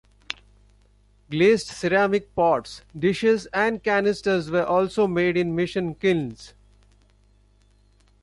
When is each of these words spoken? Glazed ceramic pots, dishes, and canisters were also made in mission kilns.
Glazed 1.29 1.67
ceramic 1.67 2.33
pots, 2.33 2.81
dishes, 2.97 3.45
and 3.53 3.83
canisters 3.83 4.49
were 4.49 4.63
also 4.65 5.05
made 5.05 5.37
in 5.37 5.55
mission 5.55 5.93
kilns. 5.93 6.55